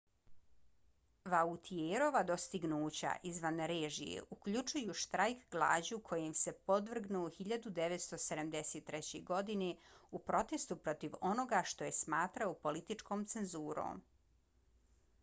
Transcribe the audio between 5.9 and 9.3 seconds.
kojem se podvrgnuo 1973.